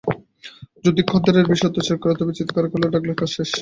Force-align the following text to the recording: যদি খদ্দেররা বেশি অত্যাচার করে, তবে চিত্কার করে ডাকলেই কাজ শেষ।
যদি 0.85 1.01
খদ্দেররা 1.09 1.49
বেশি 1.51 1.63
অত্যাচার 1.67 1.97
করে, 1.99 2.13
তবে 2.19 2.37
চিত্কার 2.39 2.65
করে 2.71 2.93
ডাকলেই 2.93 3.19
কাজ 3.19 3.29
শেষ। 3.35 3.49